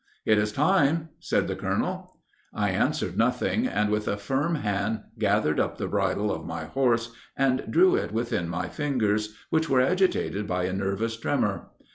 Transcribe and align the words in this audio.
"'It 0.25 0.35
is 0.39 0.51
time,' 0.51 1.09
said 1.19 1.47
the 1.47 1.55
colonel." 1.55 2.17
"I 2.55 2.71
answered 2.71 3.19
nothing, 3.19 3.67
and, 3.67 3.91
with 3.91 4.07
a 4.07 4.17
firm 4.17 4.55
hand, 4.55 5.01
gathered 5.19 5.59
up 5.59 5.77
the 5.77 5.85
bridle 5.87 6.31
of 6.33 6.43
my 6.43 6.65
horse, 6.65 7.11
and 7.37 7.65
drew 7.69 7.95
it 7.95 8.11
within 8.11 8.49
my 8.49 8.67
fingers, 8.67 9.35
which 9.51 9.69
were 9.69 9.79
agitated 9.79 10.47
by 10.47 10.63
a 10.63 10.73
nervous 10.73 11.17
tremor." 11.17 11.67